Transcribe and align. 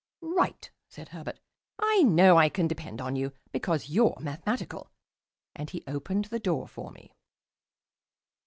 "Right," 0.23 0.71
said 0.89 1.09
Herbert. 1.09 1.39
"I 1.77 2.01
know 2.01 2.35
I 2.37 2.49
can 2.49 2.67
depend 2.67 2.99
on 2.99 3.15
you, 3.15 3.33
because 3.51 3.91
you're 3.91 4.17
mathematical." 4.19 4.89
And 5.55 5.69
he 5.69 5.83
opened 5.85 6.25
the 6.25 6.39
door 6.39 6.67
for 6.67 6.89
me. 6.89 7.13